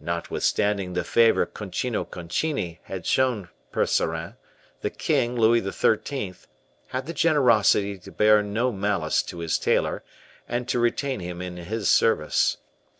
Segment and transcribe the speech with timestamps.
[0.00, 4.34] Notwithstanding the favor Concino Concini had shown Percerin,
[4.80, 6.34] the king, Louis XIII.,
[6.88, 10.02] had the generosity to bear no malice to his tailor,
[10.48, 12.56] and to retain him in his service.